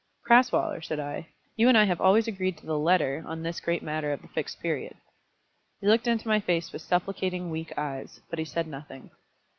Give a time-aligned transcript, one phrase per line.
[0.25, 3.83] "Crasweller," said I, "you and I have always agreed to the letter on this great
[3.83, 4.97] matter of the Fixed Period."
[5.79, 9.11] He looked into my face with supplicating, weak eyes, but he said nothing.